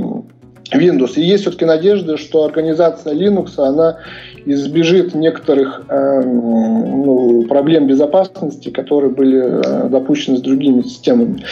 [0.75, 1.13] Windows.
[1.17, 3.99] И есть все-таки надежда, что организация Linux, она
[4.45, 11.43] избежит некоторых э, ну, проблем безопасности, которые были э, допущены с другими системами.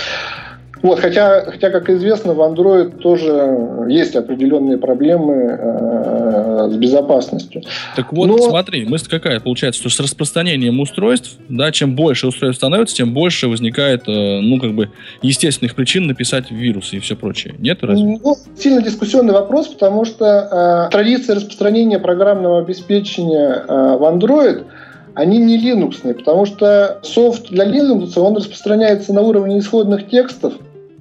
[0.84, 7.62] Вот, хотя, хотя, как известно, в Android тоже есть определенные проблемы э, с безопасностью.
[7.96, 8.36] Так вот, Но...
[8.36, 13.48] смотри, мысль какая получается, что с распространением устройств, да, чем больше устройств становится, тем больше
[13.48, 14.90] возникает, э, ну, как бы,
[15.22, 17.54] естественных причин написать вирусы и все прочее.
[17.58, 18.18] Нет разве?
[18.22, 24.66] Ну, сильно дискуссионный вопрос, потому что э, традиция распространения программного обеспечения э, в Android
[25.14, 30.52] они не линуксные, потому что софт для Linux, он распространяется на уровне исходных текстов,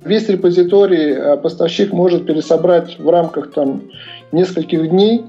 [0.06, 3.84] Весь репозиторий э, поставщик может пересобрать в рамках там,
[4.32, 5.26] нескольких дней.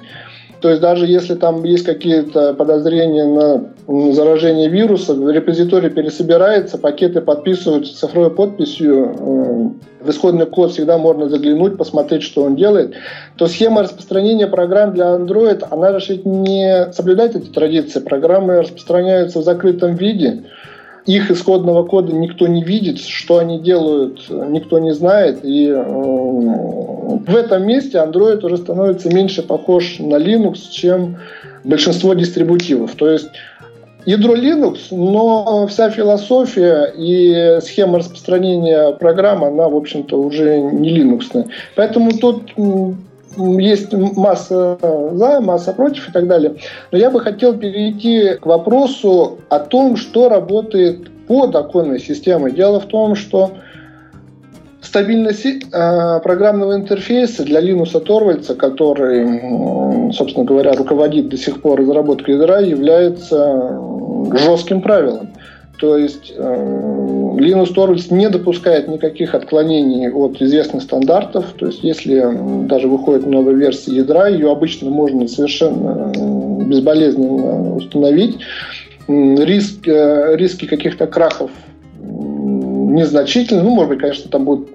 [0.61, 7.95] То есть даже если там есть какие-то подозрения на заражение вирусом, репозиторий пересобирается, пакеты подписываются
[7.95, 12.95] цифровой подписью, э, в исходный код всегда можно заглянуть, посмотреть, что он делает,
[13.37, 18.01] то схема распространения программ для Android, она же не соблюдает эти традиции.
[18.01, 20.45] Программы распространяются в закрытом виде,
[21.07, 25.45] их исходного кода никто не видит, что они делают, никто не знает.
[25.45, 31.17] И э, в этом месте Android уже становится меньше похож на Linux, чем
[31.63, 32.95] большинство дистрибутивов.
[32.95, 33.29] То есть
[34.07, 41.47] ядро Linux, но вся философия и схема распространения программ, она, в общем-то, уже не Linux.
[41.77, 42.53] Поэтому тут
[43.37, 44.79] есть масса
[45.13, 46.55] за, масса против и так далее.
[46.93, 52.53] Но я бы хотел перейти к вопросу о том, что работает под оконной системой.
[52.53, 53.53] Дело в том, что
[54.81, 62.35] стабильность э, программного интерфейса для Линуса Торвальца, который, собственно говоря, руководит до сих пор разработкой
[62.35, 63.81] ядра, является
[64.33, 65.34] жестким правилом.
[65.85, 71.45] То есть э, Linux Torvalds не допускает никаких отклонений от известных стандартов.
[71.59, 72.27] То есть если
[72.67, 76.11] даже выходит новая версия ядра, ее обычно можно совершенно
[76.65, 78.39] безболезненно установить.
[79.09, 81.51] Риск, э, риски каких-то крахов
[82.01, 83.63] незначительны.
[83.63, 84.71] Ну, может быть, конечно, там будут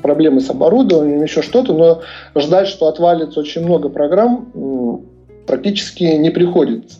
[0.00, 2.02] проблемы с оборудованием, еще что-то, но
[2.40, 5.02] ждать, что отвалится очень много программ,
[5.48, 6.98] практически не приходится.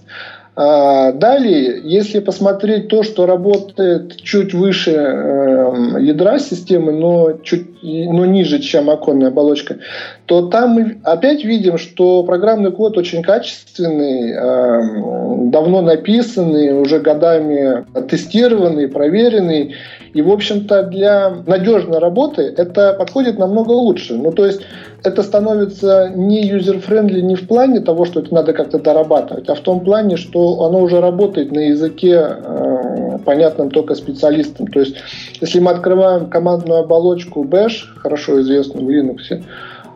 [0.60, 8.24] А, далее, если посмотреть то, что работает чуть выше э, ядра системы, но чуть но
[8.26, 9.78] ниже, чем оконная оболочка,
[10.26, 17.84] то там мы опять видим, что программный код очень качественный, э, давно написанный, уже годами
[18.08, 19.74] тестированный, проверенный.
[20.14, 24.14] И, в общем-то, для надежной работы это подходит намного лучше.
[24.14, 24.62] Ну, то есть
[25.04, 29.60] это становится не user-friendly не в плане того, что это надо как-то дорабатывать, а в
[29.60, 34.66] том плане, что оно уже работает на языке, э, понятном только специалистам.
[34.68, 34.96] То есть,
[35.40, 39.42] если мы открываем командную оболочку Bash, хорошо известную в Linux,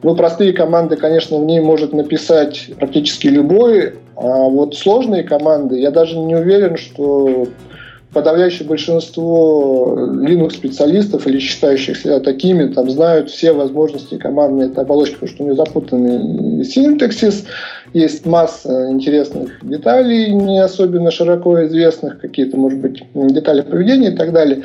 [0.02, 5.90] ну, простые команды, конечно, в ней может написать практически любой, а вот сложные команды, я
[5.90, 7.46] даже не уверен, что
[8.12, 15.30] подавляющее большинство Linux-специалистов или считающих себя такими, там знают все возможности командной этой оболочки, потому
[15.32, 17.44] что у нее запутанный синтаксис,
[17.92, 24.32] есть масса интересных деталей, не особенно широко известных, какие-то, может быть, детали поведения и так
[24.32, 24.62] далее.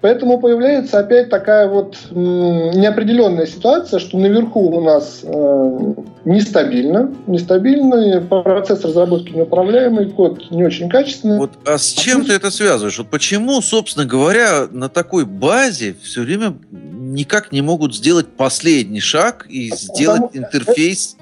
[0.00, 8.84] Поэтому появляется опять такая вот неопределенная ситуация, что наверху у нас э, нестабильно, нестабильный процесс
[8.84, 11.38] разработки неуправляемый, код не очень качественный.
[11.38, 12.98] Вот, а с чем ты это связываешь?
[12.98, 19.46] Вот почему, собственно говоря, на такой базе все время никак не могут сделать последний шаг
[19.48, 20.46] и сделать Потому...
[20.46, 21.16] интерфейс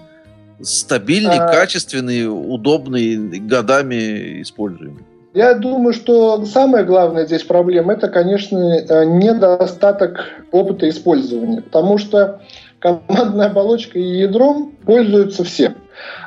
[0.62, 1.48] стабильный, А.
[1.48, 5.04] качественный, удобный, годами используемый.
[5.34, 12.40] Я думаю, что самая главная здесь проблема это, конечно, э, недостаток опыта использования, потому что
[12.78, 15.74] командной оболочкой и ядром пользуются все.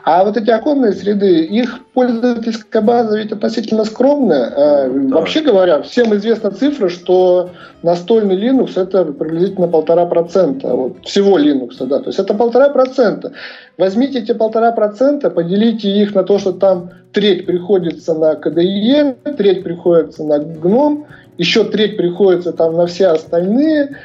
[0.04, 4.50] А вот эти оконные среды, их пользовательская база ведь относительно скромная.
[4.50, 7.52] Э, Вообще говоря, всем известна цифра, что
[7.84, 13.34] настольный Linux это приблизительно полтора процента вот, всего Linux, да, то есть это полтора процента.
[13.78, 19.64] Возьмите эти полтора процента, поделите их на то, что там треть приходится на KDE, треть
[19.64, 21.06] приходится на GNOME,
[21.38, 23.98] еще треть приходится там на все остальные.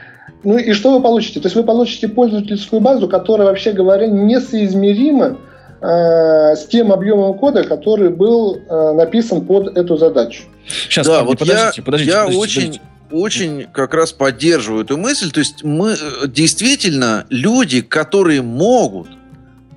[0.44, 1.40] Ну и что вы получите?
[1.40, 5.38] То есть вы получите пользовательскую базу, которая, вообще говоря, несоизмерима
[5.80, 10.44] э, с тем объемом кода, который был э, написан под эту задачу.
[10.66, 12.84] Сейчас, да, подождите, вот подождите, я, подождите, я подождите, очень, подождите.
[13.10, 15.30] очень как раз поддерживаю эту мысль.
[15.30, 19.08] То есть мы э, действительно люди, которые могут,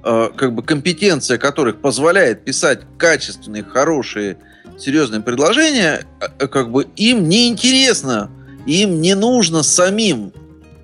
[0.04, 4.38] э, как бы компетенция которых позволяет писать качественные, хорошие,
[4.78, 6.02] серьезные предложения,
[6.38, 8.32] как бы им не интересно,
[8.66, 10.32] им не нужно самим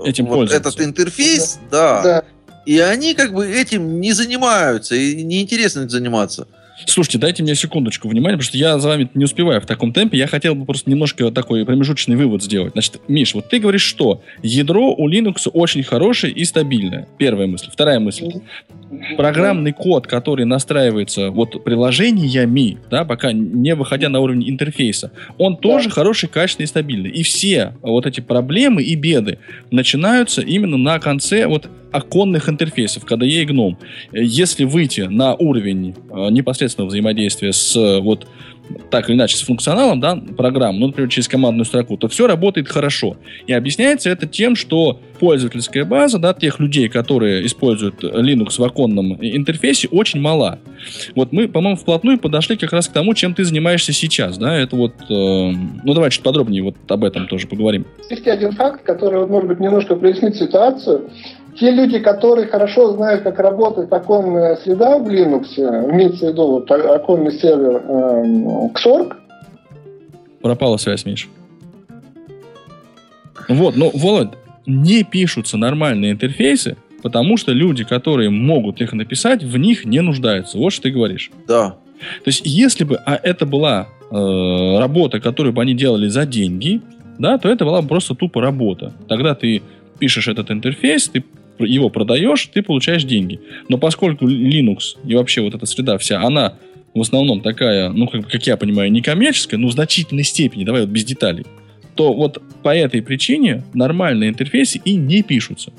[0.03, 0.69] Этим вот пользоваться.
[0.69, 2.01] этот интерфейс, да.
[2.03, 2.23] Да.
[2.65, 6.47] И они как бы этим не занимаются, и неинтересно этим заниматься.
[6.87, 10.17] Слушайте, дайте мне секундочку внимания, потому что я за вами не успеваю в таком темпе.
[10.17, 12.73] Я хотел бы просто немножко такой промежуточный вывод сделать.
[12.73, 17.07] Значит, Миш, вот ты говоришь, что ядро у Linux очень хорошее и стабильное.
[17.17, 17.69] Первая мысль.
[17.71, 18.25] Вторая мысль.
[19.17, 25.89] Программный код, который настраивается вот приложениями, да, пока не выходя на уровень интерфейса, он тоже
[25.89, 27.09] хороший, качественный и стабильный.
[27.09, 29.39] И все вот эти проблемы и беды
[29.71, 33.77] начинаются именно на конце вот оконных интерфейсов, и GNOME.
[34.11, 38.27] Э, Если выйти на уровень э, непосредственного взаимодействия с э, вот
[38.89, 42.67] так или иначе с функционалом да, программ, ну, например, через командную строку, то все работает
[42.69, 43.17] хорошо.
[43.47, 49.13] И объясняется это тем, что пользовательская база да, тех людей, которые используют Linux в оконном
[49.21, 50.59] интерфейсе, очень мала.
[51.15, 54.37] Вот мы, по-моему, вплотную подошли как раз к тому, чем ты занимаешься сейчас.
[54.37, 54.55] Да?
[54.55, 57.85] Это вот, э, ну давай чуть подробнее вот об этом тоже поговорим.
[58.09, 61.09] Есть один факт, который, может быть, немножко прояснит ситуацию.
[61.59, 66.71] Те люди, которые хорошо знают, как работает оконная среда в Linux, имеется в виду вот,
[66.71, 69.13] оконный сервер эм, Xorg,
[70.45, 71.27] Пропала связь, Миш.
[73.49, 74.29] Вот, ну, Володь,
[74.67, 80.59] не пишутся нормальные интерфейсы, потому что люди, которые могут их написать, в них не нуждаются.
[80.59, 81.31] Вот что ты говоришь.
[81.47, 81.77] Да.
[82.23, 86.79] То есть, если бы а это была э, работа, которую бы они делали за деньги,
[87.17, 88.93] да, то это была бы просто тупо работа.
[89.07, 89.63] Тогда ты
[89.97, 91.23] пишешь этот интерфейс, ты
[91.59, 93.39] его продаешь, ты получаешь деньги.
[93.69, 96.57] Но поскольку Linux и вообще вот эта среда вся, она
[96.93, 100.89] в основном такая, ну, как, как я понимаю, некоммерческая, но в значительной степени, давай вот
[100.89, 101.45] без деталей,
[101.95, 105.71] то вот по этой причине нормальные интерфейсы и не пишутся.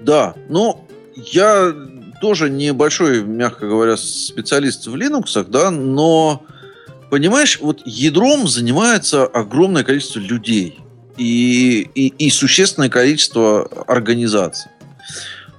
[0.00, 1.74] Да, ну, я
[2.20, 6.42] тоже небольшой, мягко говоря, специалист в Linux, да, но,
[7.10, 10.78] понимаешь, вот ядром занимается огромное количество людей
[11.16, 14.70] и, и, и существенное количество организаций.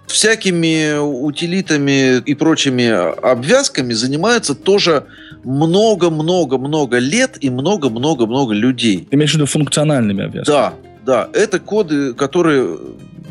[0.07, 5.05] Всякими утилитами и прочими обвязками занимаются тоже
[5.43, 9.07] много-много-много лет и много-много-много людей.
[9.09, 10.55] Ты имеешь в виду функциональными обвязками?
[10.55, 10.73] Да,
[11.05, 12.77] да, это коды, которые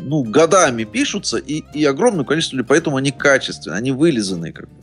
[0.01, 4.53] ну, годами пишутся, и, и огромное количество людей, поэтому они качественные, они вылизанные.
[4.53, 4.75] Как бы.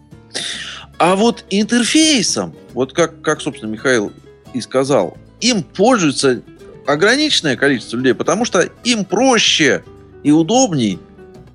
[0.99, 4.13] А вот интерфейсом, вот как, как, собственно, Михаил
[4.53, 6.43] и сказал, им пользуется
[6.87, 9.83] ограниченное количество людей, потому что им проще
[10.23, 10.99] и удобней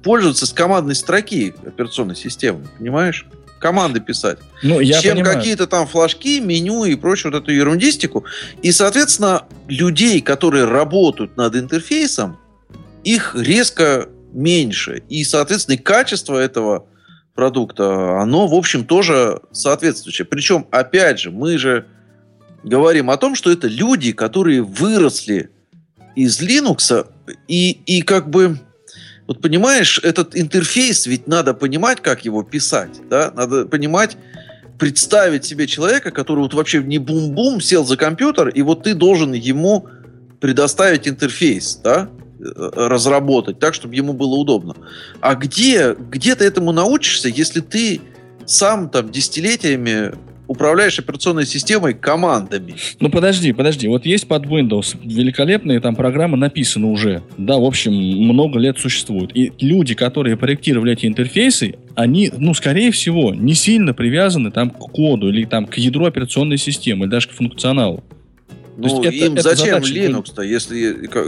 [0.03, 3.25] пользоваться с командной строки операционной системы, понимаешь?
[3.59, 5.35] Команды писать Ну, я чем понимаю.
[5.35, 8.23] какие-то там флажки, меню и прочую вот эту ерундистику.
[8.61, 12.37] И, соответственно, людей, которые работают над интерфейсом,
[13.03, 15.03] их резко меньше.
[15.09, 16.85] И, соответственно, и качество этого
[17.35, 20.25] продукта, оно, в общем, тоже соответствующее.
[20.25, 21.85] Причем, опять же, мы же
[22.63, 25.49] говорим о том, что это люди, которые выросли
[26.15, 27.07] из Linux,
[27.47, 28.57] и, и как бы
[29.29, 33.31] вот понимаешь, этот интерфейс ведь надо понимать, как его писать, да?
[33.35, 34.17] Надо понимать,
[34.79, 39.33] представить себе человека, который вот вообще не бум-бум сел за компьютер, и вот ты должен
[39.33, 39.85] ему
[40.39, 42.09] предоставить интерфейс, да?
[42.39, 44.75] Э, разработать так, чтобы ему было удобно.
[45.21, 48.01] А где, где ты этому научишься, если ты
[48.47, 50.15] сам там десятилетиями
[50.49, 52.73] управляешь операционной системой командами?
[52.99, 53.87] Ну подожди, подожди.
[53.87, 57.21] Вот есть под Windows великолепные там программы написаны уже.
[57.37, 59.31] Да, в общем, много лет существуют.
[59.35, 64.79] И люди, которые проектировали эти интерфейсы, они, ну, скорее всего, не сильно привязаны там к
[64.79, 68.03] коду или там к ядру операционной системы, или даже к функционалу.
[68.75, 70.41] Ну, это- им это зачем задача- Linux-то?
[70.41, 70.77] Если,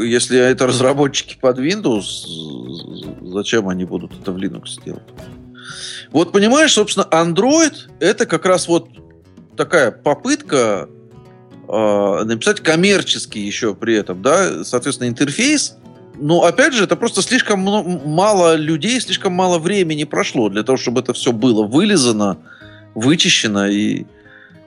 [0.07, 2.03] если это разработчики под Windows,
[3.21, 5.03] зачем они будут это в Linux делать?
[6.11, 8.89] Вот понимаешь, собственно, Android это как раз вот
[9.55, 10.87] такая попытка
[11.67, 15.77] э, написать коммерческий еще при этом, да, соответственно, интерфейс.
[16.15, 21.01] Но опять же, это просто слишком мало людей, слишком мало времени прошло для того, чтобы
[21.01, 22.37] это все было вылизано,
[22.93, 24.05] вычищено и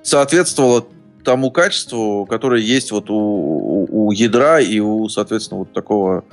[0.03, 0.87] соответствовало
[1.25, 6.25] тому качеству, которое есть вот у, у, у ядра и у, соответственно, вот такого,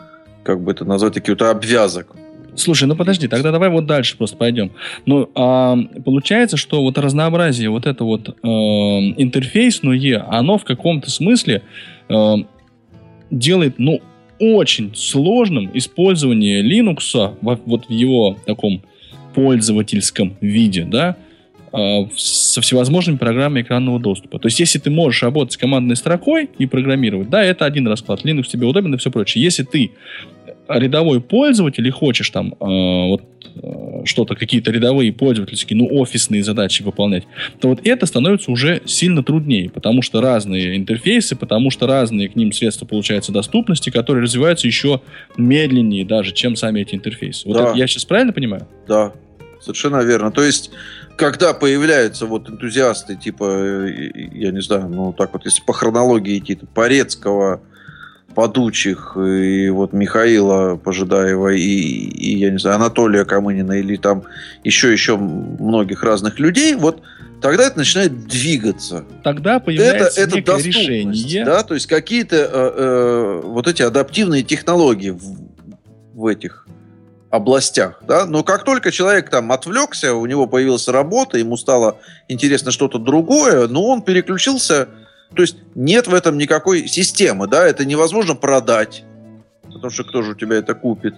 [0.43, 2.08] как бы это назвать, каких-то обвязок.
[2.56, 4.72] Слушай, ну подожди, тогда давай вот дальше просто пойдем.
[5.06, 11.62] Ну, а, получается, что вот разнообразие, вот это вот э, интерфейсное, оно в каком-то смысле
[12.10, 12.36] э,
[13.30, 14.02] делает, ну,
[14.39, 18.82] очень сложным использование Linux вот в его таком
[19.34, 21.16] пользовательском виде, да,
[21.72, 24.39] со всевозможными программами экранного доступа.
[24.39, 28.26] То есть, если ты можешь работать с командной строкой и программировать, да, это один расклад.
[28.26, 29.43] Linux тебе удобен и все прочее.
[29.43, 29.91] Если ты
[30.67, 33.24] рядовой пользователь и хочешь там э, вот
[33.55, 37.24] э, что-то, какие-то рядовые пользовательские, ну, офисные задачи выполнять,
[37.59, 42.36] то вот это становится уже сильно труднее, потому что разные интерфейсы, потому что разные к
[42.36, 45.01] ним средства, получается, доступности, которые развиваются еще
[45.38, 47.47] медленнее даже, чем сами эти интерфейсы.
[47.47, 47.69] Вот да.
[47.69, 48.67] это я сейчас правильно понимаю?
[48.88, 49.13] Да,
[49.59, 50.32] совершенно верно.
[50.32, 50.72] То есть
[51.16, 56.38] когда появляются вот энтузиасты, типа, э, я не знаю, ну так вот, если по хронологии
[56.38, 57.62] идти, Порецкого,
[58.34, 64.24] Подучих и вот Михаила Пожидаева и, и, я не знаю, Анатолия Камынина или там
[64.64, 67.01] еще, еще многих разных людей, вот
[67.41, 69.05] тогда это начинает двигаться.
[69.24, 71.45] Тогда появляется это, это решение.
[71.45, 75.22] Да, то есть какие-то э, э, вот эти адаптивные технологии в,
[76.14, 76.68] в этих
[77.32, 82.71] областях, да, но как только человек там отвлекся, у него появилась работа, ему стало интересно
[82.71, 84.89] что-то другое, но он переключился
[85.36, 89.03] то есть нет в этом никакой системы, да, это невозможно продать,
[89.63, 91.15] потому что кто же у тебя это купит.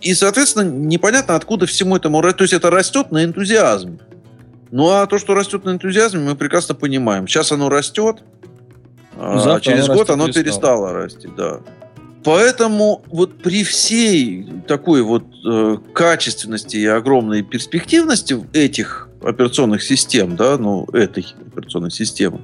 [0.00, 2.20] И, соответственно, непонятно, откуда всему этому...
[2.20, 3.98] То есть это растет на энтузиазме.
[4.70, 7.28] Ну, а то, что растет на энтузиазме, мы прекрасно понимаем.
[7.28, 8.22] Сейчас оно растет,
[9.16, 10.42] а Завтра а через оно год оно перестало.
[10.42, 11.60] перестало расти, да.
[12.24, 20.56] Поэтому вот при всей такой вот э, качественности и огромной перспективности этих операционных систем, да,
[20.56, 22.40] ну, этой операционной системы,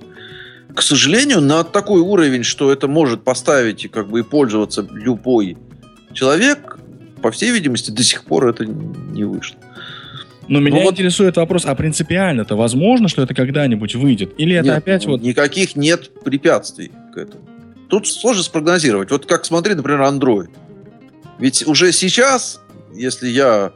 [0.75, 5.57] к сожалению, на такой уровень, что это может поставить и как бы и пользоваться любой
[6.13, 6.79] человек,
[7.23, 9.59] по всей видимости, до сих пор это не вышло.
[10.47, 14.33] Но меня ну, интересует вопрос, а принципиально-то возможно, что это когда-нибудь выйдет?
[14.39, 15.21] Или это нет, опять вот...
[15.21, 17.43] Никаких нет препятствий к этому.
[17.89, 19.11] Тут сложно спрогнозировать.
[19.11, 20.51] Вот как смотри, например, Android.
[21.39, 22.61] Ведь уже сейчас,
[22.93, 23.73] если я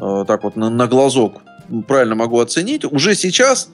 [0.00, 1.42] э, так вот на, на глазок
[1.86, 3.68] правильно могу оценить, уже сейчас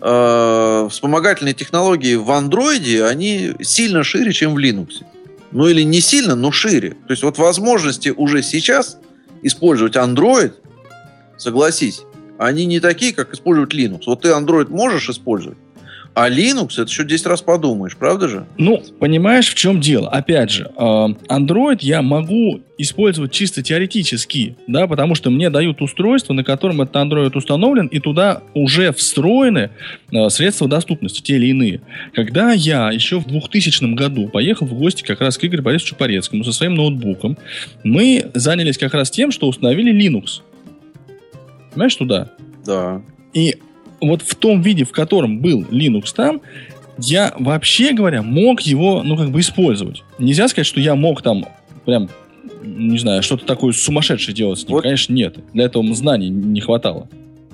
[0.00, 5.02] э, вспомогательные технологии в андроиде, они сильно шире, чем в Linux.
[5.50, 6.90] Ну или не сильно, но шире.
[7.06, 8.98] То есть вот возможности уже сейчас
[9.42, 10.52] использовать Android,
[11.36, 12.02] согласись,
[12.38, 14.02] они не такие, как использовать Linux.
[14.06, 15.58] Вот ты Android можешь использовать,
[16.14, 18.46] а Linux, это еще 10 раз подумаешь, правда же?
[18.56, 20.08] Ну, понимаешь, в чем дело?
[20.08, 26.32] Опять же, э, Android я могу использовать чисто теоретически, да, потому что мне дают устройство,
[26.32, 29.70] на котором этот Android установлен, и туда уже встроены
[30.12, 31.80] э, средства доступности, те или иные.
[32.12, 36.44] Когда я еще в 2000 году поехал в гости как раз к Игорю Борисовичу Порецкому
[36.44, 37.36] со своим ноутбуком,
[37.82, 40.42] мы занялись как раз тем, что установили Linux.
[41.72, 42.30] Понимаешь, туда?
[42.64, 43.02] Да.
[43.32, 43.56] И
[44.06, 46.40] вот в том виде, в котором был Linux там,
[46.98, 50.02] я вообще говоря мог его, ну, как бы использовать.
[50.18, 51.44] Нельзя сказать, что я мог там
[51.84, 52.08] прям,
[52.62, 54.72] не знаю, что-то такое сумасшедшее делать с ним.
[54.74, 54.82] Вот.
[54.82, 55.36] Конечно, нет.
[55.52, 57.08] Для этого знаний не хватало.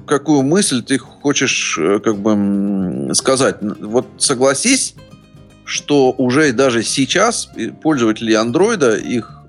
[0.07, 3.57] Какую мысль ты хочешь, э, как бы, сказать?
[3.61, 4.95] Вот согласись,
[5.65, 7.49] что уже даже сейчас
[7.83, 9.40] пользователи андроида их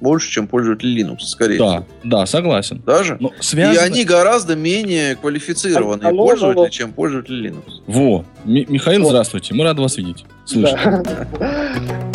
[0.00, 1.86] больше, чем пользователи Linux, скорее да, всего.
[2.04, 2.82] Да, согласен.
[2.84, 3.16] Даже?
[3.20, 3.74] Но связано...
[3.74, 6.68] И они гораздо менее квалифицированные алло, пользователи, алло.
[6.68, 7.82] чем пользователи Linux.
[7.86, 9.10] Во, М- Михаил, вот.
[9.10, 10.24] здравствуйте, мы рады вас видеть.
[10.44, 11.02] Слышно.
[11.04, 12.14] Да.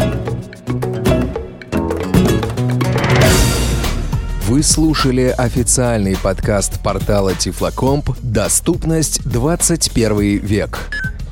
[4.48, 10.90] Вы слушали официальный подкаст портала Тифлокомп «Доступность 21 век»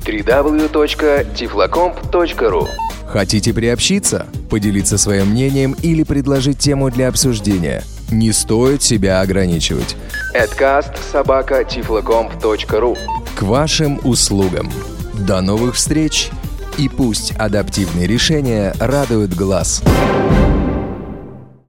[0.08, 2.68] www.tiflocomp.ru
[3.08, 7.82] Хотите приобщиться, поделиться своим мнением или предложить тему для обсуждения?
[8.10, 9.96] Не стоит себя ограничивать.
[10.34, 14.70] Adcast собака К вашим услугам.
[15.14, 16.28] До новых встреч!
[16.76, 19.82] И пусть адаптивные решения радуют глаз.